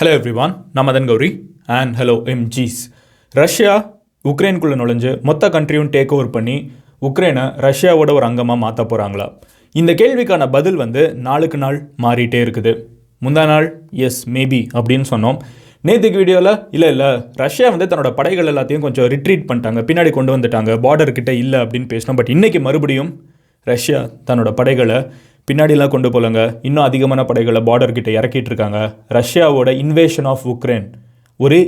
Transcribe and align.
Hello 0.00 0.10
everyone 0.16 0.54
நான் 0.74 0.86
Madan 0.86 1.06
Gowri. 1.10 1.28
And 1.76 1.92
hello 1.98 2.14
MGs 2.32 2.80
Russia 3.34 3.74
உக்ரைனுக்குள்ளே 4.30 4.76
நுழைஞ்சு 4.80 5.10
மொத்த 5.28 5.48
கண்ட்ரியும் 5.54 5.88
டேக் 5.94 6.10
ஓவர் 6.16 6.28
பண்ணி 6.34 6.56
உக்ரைனை 7.08 7.44
ரஷ்யாவோட 7.64 8.10
ஒரு 8.16 8.26
அங்கமாக 8.28 8.62
மாற்ற 8.64 8.84
போகிறாங்களா 8.90 9.26
இந்த 9.74 9.92
கேள்விக்கான 10.00 10.48
பதில் 10.56 10.78
வந்து 10.82 11.02
நாளுக்கு 11.26 11.58
நாள் 11.62 11.78
மாறிட்டே 12.04 12.40
இருக்குது. 12.46 12.72
முந்தா 13.26 13.44
நாள் 13.52 13.68
எஸ் 14.08 14.20
மேபி 14.34 14.60
அப்படின்னு 14.78 15.08
சொன்னோம். 15.12 15.38
நேற்றுக்கு 15.88 16.20
வீடியோவில் 16.22 16.52
இல்லை 16.76 16.90
இல்லை 16.94 17.10
ரஷ்யா 17.42 17.70
வந்து 17.76 17.88
தன்னோட 17.92 18.12
படைகள் 18.18 18.50
எல்லாத்தையும் 18.52 18.84
கொஞ்சம் 18.86 19.08
ரிட்ரீட் 19.14 19.48
பண்ணிட்டாங்க. 19.50 19.82
பின்னாடி 19.90 20.12
கொண்டு 20.18 20.34
வந்துட்டாங்க. 20.36 20.74
பார்டர் 20.86 21.16
கிட்டே 21.20 21.36
இல்லை 21.44 21.60
அப்படின்னு 21.64 21.90
பேசினோம். 21.94 22.20
பட் 22.20 22.34
இன்றைக்கி 22.36 22.62
மறுபடியும் 22.68 23.10
ரஷ்யா 23.72 24.02
தன்னோட 24.28 24.50
படைகளை 24.60 24.98
பின்னாடிலாம் 25.48 25.90
கொண்டு 25.94 26.08
போலங்க. 26.14 26.40
இன்னும் 26.68 26.84
அதிகமான 26.88 27.20
படைகளை 27.24 27.60
பார்டர் 27.68 27.96
கிட்ட 27.96 28.10
இறக்கிட்டு 28.18 28.50
இருக்காங்க 28.52 28.78
ரஷ்யாவோட 29.16 29.70
இன்வேஷன் 29.82 30.28
ஆஃப் 30.30 30.46
உக்ரைன் 30.52 30.86
ஒரு 31.40 31.58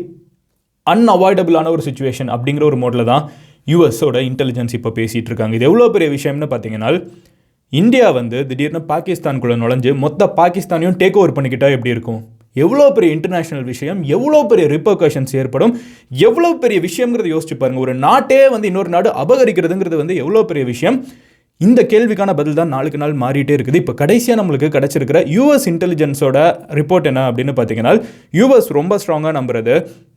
அன்அவாய்டபுளான 0.86 1.70
ஒரு 1.74 1.82
சுச்சுவேஷன் 1.88 2.30
அப்படிங்கிற 2.34 2.64
ஒரு 2.70 2.78
மோடில் 2.82 3.08
தான் 3.10 3.22
யூஎஸோட 3.66 4.18
இன்டெலிஜென்ஸ் 4.30 4.74
இப்போ 4.78 4.90
பேசிகிட்டு 4.98 5.30
இருக்காங்க 5.30 5.54
இது 5.58 5.68
எவ்வளோ 5.70 5.86
பெரிய 5.96 6.08
விஷயம்னு 6.16 6.48
பார்த்தீங்கன்னா 6.54 6.90
இந்தியா 7.72 8.08
வந்து 8.18 8.38
திடீர்னு 8.50 8.80
பாகிஸ்தானுக்குள்ளே 8.90 9.56
நுழைஞ்சு 9.62 9.92
மொத்த 10.04 10.28
பாகிஸ்தானையும் 10.40 10.98
டேக் 11.02 11.18
ஓவர் 11.20 11.36
பண்ணிக்கிட்டால் 11.38 11.74
எப்படி 11.76 11.94
இருக்கும்? 11.96 12.20
எவ்வளோ 12.56 12.84
பெரிய 12.96 13.16
இன்டர்நேஷ்னல் 13.16 13.66
விஷயம் 13.72 13.98
எவ்வளோ 14.16 14.38
பெரிய 14.50 14.66
ரிப்பர்கஷன்ஸ் 14.74 15.34
ஏற்படும் 15.40 15.72
எவ்வளோ 16.28 16.52
பெரிய 16.62 16.78
விஷயங்கிறத 16.88 17.28
யோசிச்சு 17.34 17.56
பாருங்கள் 17.62 17.84
ஒரு 17.86 17.94
நாட்டே 18.06 18.40
வந்து 18.54 18.68
இன்னொரு 18.72 18.92
நாடு 18.96 19.10
அபகரிக்கிறதுங்கிறது 19.24 20.02
வந்து 20.02 20.16
எவ்வளோ 20.24 20.42
பெரிய 20.50 20.64
விஷயம்? 20.74 20.98
இந்த 21.66 21.80
கேள்விக்கான 21.90 22.32
பதில் 22.38 22.58
தான் 22.58 22.70
நாளுக்கு 22.74 22.98
நாள் 23.02 23.14
மாறிட்டே 23.22 23.54
இருக்குது. 23.58 23.78
இப்போ 23.82 23.92
கடைசியாக 24.00 24.38
நம்மளுக்கு 24.40 24.68
கிடச்சிருக்கிற 24.74 25.20
யூஎஸ் 25.36 25.66
இன்டெலிஜென்ஸோட 25.70 26.36
ரிப்போர்ட் 26.78 27.08
என்ன 27.10 27.22
அப்படின்னு 27.30 27.52
பார்த்தீங்கன்னா 27.58 27.94
யூஎஸ் 28.38 28.68
ரொம்ப 28.76 28.98
ஸ்ட்ராங்காக 29.02 29.32
நம்புறது. 29.38 29.74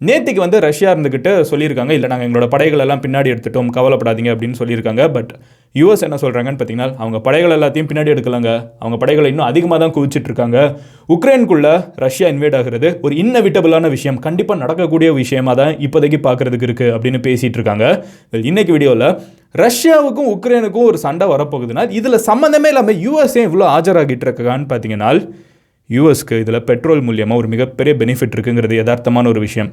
நேத்திக்கு 0.09 0.43
வந்து 0.45 0.59
ரஷ்யா 0.67 0.91
இருந்துக்கிட்டு 0.95 1.31
சொல்லியிருக்காங்க. 1.51 1.95
இல்லை 1.97 2.09
நாங்கள் 2.11 2.27
எங்களோட 2.29 2.49
படைகள் 2.55 2.83
எல்லாம் 2.85 3.03
பின்னாடி 3.05 3.31
எடுத்துட்டோம் 3.33 3.71
கவலைப்படாதீங்க 3.77 4.33
அப்படின்னு 4.35 4.59
சொல்லியிருக்காங்க. 4.61 5.05
பட் 5.17 5.33
யூஎஸ் 5.79 6.03
என்ன 6.05 6.17
சொல்கிறாங்கன்னு 6.21 6.59
பார்த்தீங்கன்னா 6.59 6.87
அவங்க 7.01 7.17
படைகள் 7.25 7.53
எல்லாத்தையும் 7.55 7.89
பின்னாடி 7.89 8.11
எடுக்கலாங்க. 8.13 8.49
அவங்க 8.81 8.95
படைகளை 9.01 9.27
இன்னும் 9.31 9.47
அதிகமாக 9.49 9.77
தான் 9.83 9.93
குவிச்சிட்டு 9.97 10.29
இருக்காங்க. 10.29 10.57
ரஷ்யா 12.05 12.27
இன்வைட் 12.33 12.57
ஆகிறது 12.59 12.89
ஒரு 13.05 13.13
இன்னவிட்டபிளான 13.21 13.89
விஷயம். 13.95 14.17
கண்டிப்பாக 14.25 14.61
நடக்கக்கூடிய 14.63 15.11
விஷயமா 15.21 15.53
தான் 15.61 15.71
இப்போதைக்கு 15.87 16.19
பார்க்கறதுக்கு 16.27 16.67
இருக்குது 16.69 16.93
அப்படின்னு 16.95 17.21
பேசிகிட்டு 17.27 17.59
இருக்காங்க. 17.59 17.85
இன்னைக்கு 18.51 18.73
வீடியோவில் 18.77 19.07
ரஷ்யாவுக்கும் 19.63 20.31
உக்ரைனுக்கும் 20.33 20.89
ஒரு 20.91 20.99
சண்டை 21.05 21.27
வரப்போகுதுன்னா 21.33 21.85
இதில் 21.99 22.25
சம்மந்தமே 22.29 22.71
இல்லாமல் 22.73 22.99
யூஎஸ்ஏ 23.05 23.43
இவ்வளோ 23.49 23.65
ஆஜராகிட்டு 23.77 24.27
இருக்கான்னு 24.27 24.69
பார்த்தீங்கன்னா 24.73 25.11
யூஎஸ்க்கு 25.89 26.35
இதில் 26.41 26.65
பெட்ரோல் 26.67 27.01
மூலியமாக 27.07 27.41
ஒரு 27.41 27.47
மிகப்பெரிய 27.53 27.93
பெனிஃபிட் 28.01 28.35
இருக்குங்கிறது 28.35 28.75
யதார்த்தமான 28.79 29.27
ஒரு 29.27 29.39
விஷயம். 29.45 29.69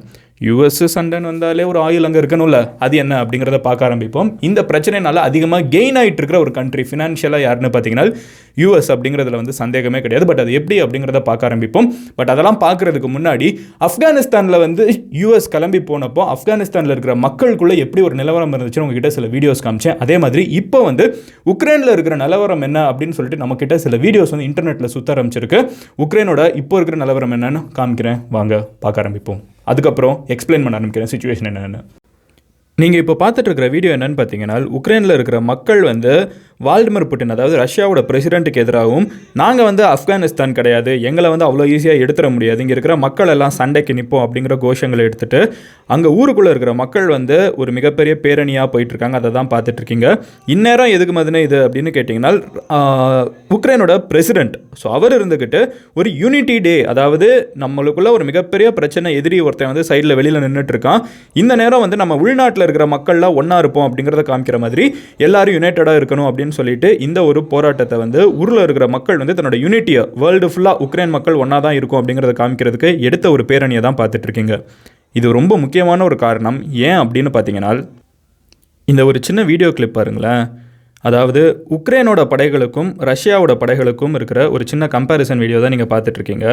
யூஎஸ் 0.47 0.81
சண்டைன்னு 0.95 1.29
வந்தாலே 1.31 1.63
ஒரு 1.69 1.79
ஆயில் 1.85 2.07
அங்கே 2.07 2.19
இருக்கணும்ல 2.21 2.57
அது 2.85 2.95
என்ன 3.03 3.13
அப்படிங்கிறத 3.21 3.57
பார்க்க 3.65 3.87
ஆரம்பிப்போம். 3.87 4.29
இந்த 4.47 4.59
பிரச்சனைனால 4.69 5.23
அதிகமாக 5.29 5.63
கெயின் 5.75 5.97
ஆகிட்டு 6.01 6.21
இருக்கிற 6.21 6.39
ஒரு 6.45 6.51
கண்ட்ரி 6.59 6.83
ஃபினான்ஷியலாக 6.89 7.45
யாருன்னு 7.45 7.71
பார்த்தீங்கன்னா 7.73 8.05
யூஎஸ் 8.63 8.89
அப்படிங்கிறதுல 8.93 9.39
வந்து 9.41 9.55
சந்தேகமே 9.61 9.99
கிடையாது. 10.05 10.25
பட் 10.29 10.41
அது 10.43 10.53
எப்படி 10.59 10.77
அப்படிங்கிறத 10.83 11.21
பார்க்க 11.29 11.49
ஆரம்பிப்போம். 11.49 11.89
பட் 12.19 12.31
அதெல்லாம் 12.33 12.59
பார்க்குறதுக்கு 12.65 13.11
முன்னாடி 13.17 13.49
ஆப்கானிஸ்தானில் 13.87 14.61
வந்து 14.65 14.85
யூஎஸ் 15.23 15.51
கிளம்பி 15.55 15.81
போனப்போ 15.91 16.23
ஆப்கானிஸ்தானில் 16.35 16.93
இருக்கிற 16.95 17.15
மக்களுக்குள்ளே 17.25 17.77
எப்படி 17.85 18.03
ஒரு 18.07 18.17
நிலவரம் 18.21 18.55
இருந்துச்சுன்னு 18.57 18.85
உங்ககிட்ட 18.87 19.11
சில 19.17 19.27
வீடியோஸ் 19.35 19.65
காமிச்சேன். 19.67 19.97
அதே 20.05 20.17
மாதிரி 20.25 20.45
இப்போ 20.61 20.81
வந்து 20.89 21.05
உக்ரைனில் 21.53 21.93
இருக்கிற 21.95 22.17
நிலவரம் 22.23 22.65
என்ன 22.69 22.79
அப்படின்னு 22.91 23.17
சொல்லிட்டு 23.19 23.43
நம்மக்கிட்ட 23.43 23.77
சில 23.85 23.97
வீடியோஸ் 24.07 24.33
வந்து 24.35 24.49
இன்டர்நெட்டில் 24.49 24.93
சுத்த 24.95 25.15
ஆரம்பிச்சிருக்கு. 25.15 25.61
உக்ரைனோட 26.05 26.41
இப்போ 26.63 26.75
இருக்கிற 26.81 26.97
நிலவரம் 27.05 27.35
என்னன்னு 27.37 27.61
காமிக்கிறேன். 27.79 28.19
வாங்க 28.37 28.65
பார்க்க 28.85 29.03
ஆரம்பிப்போம். 29.05 29.41
அதுக்கப்புறம் 29.71 30.15
எக்ஸ்பிளைன் 30.33 30.65
பண்ண 30.65 30.77
ஆரம்பிக்கிறேன் 30.79 31.11
சுச்சுவேஷன் 31.13 31.49
என்னென்னு. 31.51 31.81
நீங்கள் 32.77 33.01
இப்போ 33.03 33.15
பார்த்துட்டு 33.21 33.49
இருக்கிற 33.49 33.67
வீடியோ 33.75 33.93
என்னன்னு 33.95 34.19
பார்த்தீங்கன்னா 34.19 34.57
உக்ரைனில் 34.77 35.15
இருக்கிற 35.17 35.37
மக்கள் 35.51 35.81
வந்து 35.91 36.11
வால்டிமர் 36.59 37.07
புட்டின் 37.09 37.33
அதாவது 37.33 37.55
ரஷ்யாவோட 37.61 37.99
பிரசிடென்ட்டுக்கு 38.07 38.61
எதிராகவும் 38.63 39.05
நாங்கள் 39.41 39.67
வந்து 39.67 39.83
ஆப்கானிஸ்தான் 39.91 40.55
கிடையாது 40.57 40.91
எங்களை 41.09 41.27
வந்து 41.33 41.45
அவ்வளோ 41.47 41.65
ஈஸியாக 41.75 42.01
எடுத்துட 42.03 42.27
முடியாது 42.35 42.59
இங்கே 42.63 42.75
இருக்கிற 42.75 42.95
மக்கள் 43.03 43.31
எல்லாம் 43.33 43.53
சண்டைக்கு 43.59 43.93
நிற்போம் 43.99 44.23
அப்படிங்கிற 44.25 44.55
கோஷங்களை 44.63 45.03
எடுத்துகிட்டு 45.07 45.39
அங்கே 45.95 46.09
ஊருக்குள்ளே 46.19 46.51
இருக்கிற 46.53 46.71
மக்கள் 46.81 47.07
வந்து 47.15 47.37
ஒரு 47.61 47.69
மிகப்பெரிய 47.77 48.15
பேரணியாக 48.23 48.67
போயிட்டுருக்காங்க. 48.73 49.15
அதை 49.19 49.29
தான் 49.37 49.49
பார்த்துட்ருக்கீங்க 49.53 50.07
இந்நேரம் 50.55 50.91
எதுக்கு 50.95 51.15
மதுனே 51.19 51.41
இது 51.47 51.57
அப்படின்னு 51.67 51.93
கேட்டிங்கன்னா 51.97 52.31
உக்ரைனோட 53.55 53.93
பிரசிடென்ட். 54.11 54.57
ஸோ 54.81 54.85
அவர் 54.97 55.15
இருந்துக்கிட்டு 55.19 55.61
ஒரு 55.99 56.09
யூனிட்டி 56.23 56.57
டே 56.67 56.75
அதாவது 56.91 57.29
நம்மளுக்குள்ள 57.63 58.09
ஒரு 58.17 58.23
மிகப்பெரிய 58.31 58.67
பிரச்சனை 58.79 59.15
எதிரி 59.21 59.39
ஒருத்தன் 59.47 59.71
வந்து 59.71 59.87
சைடில் 59.89 60.17
வெளியில் 60.19 60.41
நின்றுட்டு 60.45 60.73
இருக்கான் 60.75 61.01
இந்த 61.41 61.53
நேரம் 61.63 61.83
வந்து 61.85 62.01
நம்ம 62.03 62.19
உள்நாட்டில் 62.23 62.65
இருக்கிற 62.67 62.87
மக்கள்லாம் 62.95 63.37
ஒன்றா 63.41 63.57
இருப்போம் 63.63 63.87
அப்படிங்கிறத 63.87 64.23
காமிக்கிற 64.29 64.59
மாதிரி 64.65 64.85
எல்லாரும் 65.27 65.57
யுனைட்டடாக 65.57 65.99
இருக்கணும் 66.01 66.29
அப்படின்னு 66.29 66.47
சொல்லிட்டு 66.51 66.89
இந்த 66.99 67.19
ஒரு 67.23 67.39
போராட்டத்தை 67.43 67.97
வந்து 67.97 68.19
ஊரில் 68.41 68.63
இருக்கிற 68.63 68.87
மக்கள் 68.87 69.17
வந்து 69.17 69.35
தன்னோட 69.37 69.57
யூனிட்டியை 69.63 70.03
வேர்ல்டு 70.21 70.47
ஃபுல்லாக 70.47 70.83
உக்ரைன் 70.85 71.13
மக்கள் 71.15 71.39
ஒன்றா 71.43 71.59
தான் 71.59 71.77
இருக்கும் 71.79 71.99
அப்படிங்கிறத 71.99 72.33
காமிக்கிறதுக்கு 72.41 72.91
எடுத்த 73.07 73.31
ஒரு 73.31 73.45
பேரணியை 73.47 73.81
தான் 73.87 73.99
பார்த்துட்டு 74.01 74.27
இருக்கீங்க 74.27 74.55
இது 75.17 75.27
ரொம்ப 75.31 75.53
முக்கியமான 75.57 76.03
ஒரு 76.03 76.17
காரணம். 76.25 76.57
ஏன் 76.87 76.99
அப்படின்னு 77.03 77.31
பார்த்தீங்கன்னா 77.35 77.71
இந்த 78.87 79.01
ஒரு 79.05 79.19
சின்ன 79.27 79.43
வீடியோ 79.43 79.69
கிளிப் 79.77 79.95
பாருங்களேன். 79.97 80.43
அதாவது 81.03 81.41
உக்ரைனோட 81.75 82.21
படைகளுக்கும் 82.31 82.89
ரஷ்யாவோட 83.09 83.53
படைகளுக்கும் 83.61 84.15
இருக்கிற 84.17 84.39
ஒரு 84.55 84.63
சின்ன 84.71 84.87
கம்பேரிசன் 84.95 85.41
வீடியோ 85.43 85.59
தான் 85.63 85.73
நீங்கள் 85.75 85.91
பார்த்துட்ருக்கீங்க. 85.93 86.45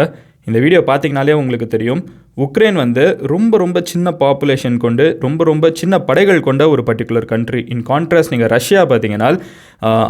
இந்த 0.48 0.58
வீடியோ 0.64 0.80
பார்த்தீங்கனாலே 0.90 1.34
உங்களுக்கு 1.40 1.66
தெரியும். 1.74 2.02
உக்ரைன் 2.44 2.78
வந்து 2.82 3.04
ரொம்ப 3.32 3.58
ரொம்ப 3.64 3.78
சின்ன 3.92 4.10
பாப்புலேஷன் 4.22 4.76
கொண்டு 4.84 5.06
ரொம்ப 5.24 5.44
ரொம்ப 5.50 5.70
சின்ன 5.80 5.98
படைகள் 6.10 6.46
கொண்ட 6.48 6.64
ஒரு 6.74 6.84
பர்டிகுலர் 6.90 7.28
கண்ட்ரி 7.32 7.62
இன் 7.74 7.84
கான்ட்ராஸ்ட் 7.92 8.34
நீங்கள் 8.34 8.52
ரஷ்யா 8.56 8.82
பார்த்தீங்கன்னா 8.92 9.30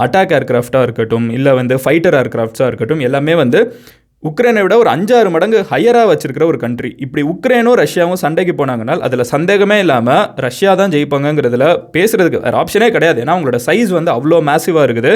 அட்டாக் 0.05 0.35
ஏர்க்ராஃப்டாக 0.39 0.87
இருக்கட்டும் 0.89 1.29
இல்லை 1.39 1.55
வந்து 1.61 1.77
ஃபைட்டர் 1.85 2.19
ஏர்க்ராஃப்ட்ஸாக 2.23 2.71
இருக்கட்டும் 2.71 3.05
எல்லாமே 3.09 3.37
வந்து 3.43 3.63
உக்ரைனை 4.23 4.61
விட 4.65 4.75
ஒரு 4.83 4.89
அஞ்சாறு 4.93 5.31
மடங்கு 5.33 5.59
ஹையராக 5.71 6.07
வச்சிருக்கிற 6.11 6.45
ஒரு 6.51 6.59
கண்ட்ரி 6.63 6.91
இப்படி 7.05 7.23
உக்ரைனும் 7.33 7.77
ரஷ்யாவும் 7.81 8.21
சண்டைக்கு 8.23 8.53
போனாங்கனால் 8.61 9.03
அதில் 9.07 9.23
சந்தேகமே 9.33 9.77
இல்லாமல் 9.83 10.23
ரஷ்யா 10.45 10.71
தான் 10.81 10.93
ஜெயிப்பாங்கங்கிறதுல 10.95 11.67
பேசுகிறதுக்கு 11.95 12.41
வேறு 12.45 12.57
ஆப்ஷனே 12.61 12.89
கிடையாது. 12.95 13.19
ஏன்னா 13.23 13.35
அவங்களோட 13.37 13.59
சைஸ் 13.67 13.91
வந்து 13.97 14.11
அவ்வளோ 14.15 14.39
மேசிவாக 14.49 14.87
இருக்குது. 14.89 15.13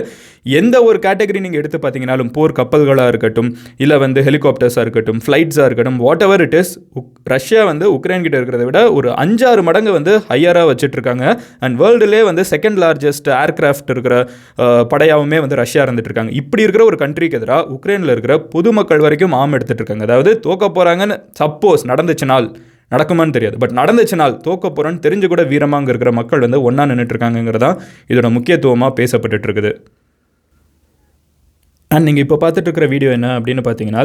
எந்த 0.58 0.76
ஒரு 0.88 0.98
கேட்டகரி 1.06 1.40
நீங்கள் 1.44 1.60
எடுத்து 1.62 1.78
பார்த்தீங்கனாலும் 1.84 2.30
போர் 2.36 2.54
கப்பல்களாக 2.58 3.12
இருக்கட்டும் 3.12 3.50
இல்லை 3.84 3.98
வந்து 4.04 4.22
ஹெலிகாப்டர்ஸாக 4.28 4.84
இருக்கட்டும் 4.86 5.18
ஃப்ளைட்ஸாக 5.24 5.66
இருக்கட்டும் 5.70 5.98
what 6.04 6.24
ever 6.26 6.44
it 6.46 6.56
is 6.60 6.72
Russia 7.34 7.62
வந்து 7.70 7.88
உக்ரைன் 7.96 8.24
கிட்ட 8.26 8.36
இருக்கிறத 8.40 8.66
விட 8.68 8.82
ஒரு 8.98 9.10
அஞ்சாறு 9.24 9.64
மடங்கு 9.70 9.92
வந்து 9.98 10.14
ஹையராக 10.30 10.68
வச்சுட்ருக்காங்க. 10.72 11.24
அண்ட் 11.64 11.76
வேர்ல்டுலேயே 11.82 12.22
வந்து 12.30 12.44
செகண்ட் 12.52 12.80
லார்ஜஸ்ட் 12.84 13.30
ஏர்கிராஃப்ட் 13.42 13.92
இருக்கிற 13.96 14.14
படையாகவுமே 14.94 15.40
வந்து 15.46 15.60
ரஷ்யா 15.64 15.82
இருந்துட்டு 15.86 16.12
இருக்காங்க 16.12 16.34
இப்படி 16.42 16.64
இருக்கிற 16.66 16.84
ஒரு 16.92 16.98
கண்ட்ரிக்கு 17.04 17.40
எதிராக 17.42 17.76
உக்ரைனில் 17.78 18.14
இருக்கிற 18.16 18.36
பொதுமக்கள் 18.54 18.89
நாமக்கல் 18.90 19.06
வரைக்கும் 19.06 19.34
ஆம் 19.38 19.54
எடுத்துட்டு 19.56 19.82
இருக்காங்க 19.82 20.04
அதாவது 20.08 20.30
தோக்க 20.44 20.64
போகிறாங்கன்னு 20.68 21.16
சப்போஸ் 21.40 21.82
நடந்துச்சுனால் 21.90 22.46
நடக்குமான்னு 22.92 23.34
தெரியாது. 23.36 23.56
பட் 23.62 23.74
நடந்துச்சுனால் 23.80 24.34
தோக்க 24.46 24.68
போகிறோன்னு 24.68 25.02
தெரிஞ்சு 25.04 25.26
கூட 25.32 25.42
வீரமாக 25.50 25.90
இருக்கிற 25.92 26.10
மக்கள் 26.12 26.42
வந்து 26.44 26.58
ஒன்றா 26.68 26.84
நின்றுட்டு 26.90 27.14
இருக்காங்கிறதான் 27.14 27.76
இதோட 28.12 28.28
முக்கியத்துவமாக 28.36 28.92
பேசப்பட்டுட்டு 28.98 29.46
இருக்குது 29.48 29.70
அண்ட் 31.94 32.06
நீங்கள் 32.08 32.24
இப்போ 32.24 32.36
பார்த்துட்டு 32.42 32.68
இருக்கிற 32.68 32.86
வீடியோ 32.92 33.12
என்ன 33.16 33.28
அப்படின்னு 33.36 33.62
பார்த்தீங்கன்னா 33.66 34.02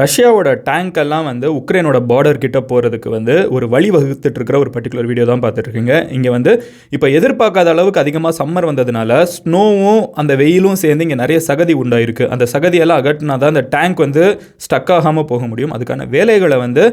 ரஷ்யாவோட 0.00 0.48
டேங்க் 0.68 0.98
எல்லாம் 1.02 1.26
வந்து 1.28 1.46
உக்ரைனோட 1.58 1.98
பார்டர் 2.10 2.40
கிட்ட 2.44 2.58
போகிறதுக்கு 2.70 3.08
வந்து 3.14 3.34
ஒரு 3.56 3.66
வழி 3.74 3.88
வகுத்துட்டு 3.96 4.38
இருக்கிற 4.40 4.58
ஒரு 4.62 4.70
பர்டிகுலர் 4.76 5.08
வீடியோ 5.10 5.26
தான் 5.30 5.42
பார்த்துட்ருக்கீங்க 5.44 5.98
இங்கே 6.16 6.30
வந்து 6.36 6.52
இப்போ 6.96 7.10
எதிர்பார்க்காத 7.18 7.74
அளவுக்கு 7.74 8.02
அதிகமாக 8.04 8.34
சம்மர் 8.40 8.68
வந்ததுனால 8.70 9.20
ஸ்னோவும் 9.34 10.02
அந்த 10.22 10.34
வெயிலும் 10.42 10.80
சேர்ந்து 10.84 11.06
இங்கே 11.08 11.20
நிறைய 11.24 11.40
சகதி 11.50 11.76
உண்டாயிருக்கு. 11.82 12.30
அந்த 12.36 12.48
சகதியெல்லாம் 12.54 13.02
அகட்டினா 13.02 13.38
தான் 13.44 13.54
அந்த 13.54 13.66
டேங்க் 13.76 14.04
வந்து 14.06 14.24
ஸ்டக் 14.66 14.94
ஆகாமல் 14.98 15.30
போக 15.32 15.44
முடியும். 15.52 15.76
அதுக்கான 15.76 16.08
வேலைகளை 16.16 16.58
வந்து 16.66 16.84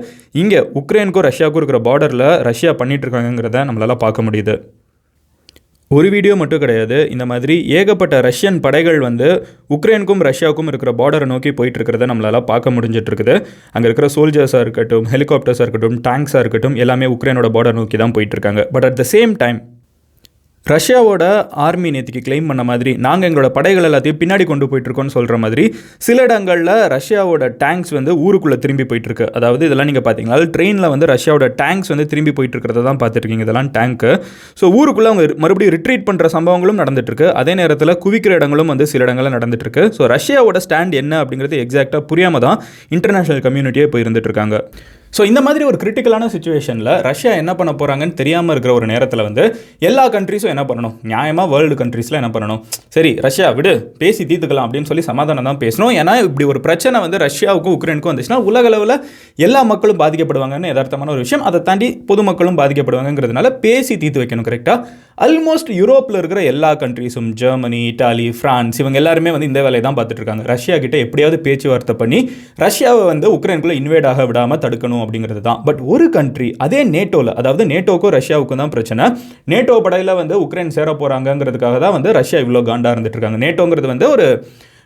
இங்கே 0.44 0.62
உக்ரைனுக்கும் 0.82 1.28
ரஷ்யாவுக்கும் 1.32 1.64
இருக்கிற 1.64 1.82
பார்டரில் 1.90 2.30
ரஷ்யா 2.52 2.74
பண்ணிகிட்ருக்காங்கிறத 2.82 3.68
நம்மளால் 3.70 4.02
பார்க்க 4.06 4.30
முடியுது. 4.30 4.56
ஒரு 5.94 6.08
வீடியோ 6.10 6.34
மட்டும் 6.42 6.62
கிடையாது. 6.64 6.98
இந்த 7.10 7.26
மாதிரி 7.32 7.56
ஏகப்பட்ட 7.80 8.16
ரஷ்யன் 8.28 8.60
படைகள் 8.66 9.00
வந்து 9.00 9.28
உக்ரைனுக்கும் 9.70 10.24
ரஷ்யாவுக்கும் 10.30 10.70
இருக்கிற 10.72 10.92
பார்டரை 10.94 11.26
நோக்கி 11.26 11.52
போயிட்டு 11.52 11.80
இருக்கிறத 11.80 12.08
நம்மளால் 12.12 12.40
பார்க்க 12.44 12.76
முடிஞ்சிட்டு 12.78 13.12
இருக்குது 13.12 13.36
அங்கே 13.72 13.88
இருக்கிற 13.88 14.10
சோல்ஜர்ஸாக 14.16 14.66
இருக்கட்டும் 14.68 15.08
ஹெலிகாப்டர்ஸாக 15.14 15.66
இருக்கட்டும் 15.68 16.00
டேங்க்ஸாக 16.08 16.44
இருக்கட்டும் 16.46 16.76
எல்லாமே 16.76 17.10
உக்ரைனோட 17.16 17.50
பார்டர் 17.50 17.74
நோக்கி 17.74 17.98
தான் 17.98 18.12
போயிட்டு 18.12 18.38
இருக்காங்க 18.38 18.64
but 18.72 18.86
at 18.86 19.00
the 19.02 19.06
same 19.14 19.34
time 19.38 19.60
ரஷ்யாவோட 20.72 21.24
ஆர்மி 21.64 21.90
நேற்றுக்கு 21.94 22.22
கிளைம் 22.26 22.50
பண்ண 22.50 22.62
மாதிரி 22.68 22.92
நாங்கள் 23.06 23.28
எங்களோட 23.30 23.48
படைகள் 23.56 23.88
எல்லாத்தையும் 23.88 24.20
பின்னாடி 24.22 24.44
கொண்டு 24.52 24.66
போயிட்டுருக்கோம்னு 24.72 25.14
சொல்கிற 25.16 25.38
மாதிரி 25.44 25.64
சில 26.06 26.18
இடங்களில் 26.28 26.72
ரஷ்யாவோட 26.94 27.50
டேங்க்ஸ் 27.64 27.92
வந்து 27.98 28.12
ஊருக்குள்ளே 28.26 28.58
திரும்பி 28.66 28.86
போயிட்டுருக்கு. 28.92 29.28
அதாவது 29.38 29.66
இதெல்லாம் 29.70 29.90
நீங்கள் 29.90 30.06
பார்த்தீங்கன்னா 30.08 30.48
ட்ரெயினில் 30.56 30.90
வந்து 30.94 31.10
ரஷ்யாவோட 31.14 31.50
டேங்க்ஸ் 31.62 31.92
வந்து 31.94 32.06
திரும்பி 32.14 32.34
போயிட்டு 32.38 32.58
இருக்கிறத 32.58 32.86
தான் 32.88 33.02
பார்த்துருக்கீங்க 33.04 33.46
இதெல்லாம் 33.48 33.72
டேங்க்கு 33.78 34.14
ஸோ 34.62 34.72
ஊருக்குள்ளே 34.80 35.12
அவங்க 35.14 35.28
மறுபடியும் 35.46 35.76
ரிட்ரீட் 35.78 36.08
பண்ணுற 36.10 36.26
சம்பவங்களும் 36.38 36.82
நடந்துட்டுருக்கு. 36.84 37.30
அதே 37.44 37.56
நேரத்தில் 37.62 37.98
குவிக்கிற 38.06 38.34
இடங்களும் 38.42 38.74
வந்து 38.76 38.88
சில 38.94 39.04
இடங்களில் 39.10 39.36
நடந்துட்டுருக்கு. 39.38 39.86
ஸோ 40.00 40.12
ரஷ்யாவோட 40.16 40.60
ஸ்டாண்ட் 40.68 41.00
என்ன 41.04 41.24
அப்படிங்கிறது 41.24 41.64
எக்ஸாக்டாக 41.66 42.04
புரியாமல் 42.12 42.46
தான் 42.48 42.60
இன்டர்நேஷனல் 42.98 43.46
கம்யூனிட்டியே 43.48 43.88
போய் 43.94 44.06
இருந்துட்டுருக்காங்க 44.06 44.58
ஸோ 45.18 45.22
இந்த 45.30 45.40
மாதிரி 45.46 45.64
ஒரு 45.70 45.78
கிரிட்டிக்கலான 45.82 46.28
சுச்சுவேஷனில் 46.34 46.92
ரஷ்யா 47.08 47.32
என்ன 47.42 47.52
பண்ண 47.58 47.72
போகிறாங்கன்னு 47.80 48.16
தெரியாமல் 48.20 48.54
இருக்கிற 48.54 48.72
ஒரு 48.78 48.86
நேரத்தில் 48.92 49.22
வந்து 49.26 49.44
எல்லா 49.88 50.04
கண்ட்ரீஸும் 50.16 50.52
என்ன 50.54 50.64
பண்ணணும்? 50.70 50.94
நியாயமாக 51.12 51.48
வேர்ல்டு 51.52 51.76
கண்ட்ரீஸில் 51.82 52.18
என்ன 52.20 52.30
பண்ணணும்? 52.36 52.62
சரி 52.96 53.12
ரஷ்யா 53.26 53.48
விடு 53.58 53.74
பேசி 54.02 54.24
தீர்த்துக்கலாம் 54.30 54.66
அப்படின்னு 54.68 54.90
சொல்லி 54.92 55.04
சமாதானம் 55.10 55.50
தான் 55.50 55.60
பேசணும். 55.64 55.92
ஏன்னா 56.00 56.14
இப்படி 56.28 56.48
ஒரு 56.54 56.62
பிரச்சனை 56.68 57.02
வந்து 57.04 57.18
ரஷ்யாவுக்கும் 57.26 57.76
உக்ரைனுக்கும் 57.78 58.12
வந்துச்சுன்னா 58.12 58.40
உலக 58.50 58.72
அளவில் 58.72 58.96
எல்லா 59.48 59.62
மக்களும் 59.74 60.00
பாதிக்கப்படுவாங்கன்னு 60.02 60.72
யதார்த்தமான 60.72 61.14
ஒரு 61.16 61.24
விஷயம். 61.26 61.46
அதை 61.50 61.62
தாண்டி 61.70 61.90
பொதுமக்களும் 62.12 62.58
பாதிக்கப்படுவாங்கங்கிறதுனால 62.62 63.52
பேசி 63.68 63.94
தீர்த்து 64.04 64.24
வைக்கணும் 64.24 64.48
கரெக்டாக 64.50 64.80
ஆல்மோஸ்ட் 65.28 65.72
யூரோப்பில் 65.82 66.20
இருக்கிற 66.22 66.42
எல்லா 66.54 66.74
கண்ட்ரீஸும் 66.86 67.30
ஜெர்மனி 67.44 67.84
இட்டாலி 67.92 68.28
ஃப்ரான்ஸ் 68.40 68.82
இவங்க 68.84 68.98
எல்லாருமே 69.04 69.36
வந்து 69.38 69.52
இந்த 69.52 69.62
வேலையை 69.68 69.86
தான் 69.90 70.00
பார்த்துட்டு 70.00 70.22
இருக்காங்க. 70.24 70.46
ரஷ்யா 70.54 70.78
கிட்ட 70.88 70.98
எப்படியாவது 71.06 71.40
பேச்சுவார்த்தை 71.48 71.98
பண்ணி 72.02 72.22
ரஷ்யாவை 72.66 73.06
வந்து 73.14 73.30
உக்ரைனுக்குள்ளே 73.38 73.80
இன்வேட் 73.84 74.10
ஆக 74.14 74.28
விடாமல் 74.32 74.62
தடுக்கணும் 74.66 75.02
அப்படிங்கிறது 75.04 75.42
தான் 75.42 75.62
பட் 75.66 75.82
ஒரு 75.86 76.10
கண்ட்ரி 76.10 76.50
அதே 76.58 76.84
நேட்டோவில் 76.84 77.34
அதாவது 77.34 77.66
நேட்டோக்கும் 77.66 78.14
ரஷ்யாவுக்கும் 78.14 78.58
தான் 78.58 78.70
பிரச்சனை. 78.70 79.06
நேட்டோ 79.50 79.82
படையில் 79.82 80.14
வந்து 80.14 80.48
உக்ரைன் 80.48 80.68
சேர 80.68 80.92
போகிறாங்கங்கிறதுக்காக 80.94 81.80
தான் 81.80 81.92
வந்து 81.92 82.12
ரஷ்யா 82.12 82.40
இவ்வளோ 82.40 82.64
காண்டாக 82.64 82.96
இருந்துட்டு 82.96 83.18
இருக்காங்க 83.18 83.38
நேட்டோங்கிறது 83.38 83.88
வந்து 83.88 84.10
ஒரு 84.10 84.28